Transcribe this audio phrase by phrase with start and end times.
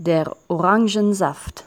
[0.00, 1.64] Der Orangensaft.